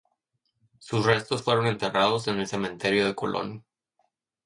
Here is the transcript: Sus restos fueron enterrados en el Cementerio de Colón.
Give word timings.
Sus 0.79 1.05
restos 1.05 1.43
fueron 1.43 1.67
enterrados 1.67 2.27
en 2.27 2.39
el 2.39 2.47
Cementerio 2.47 3.05
de 3.05 3.13
Colón. 3.13 3.63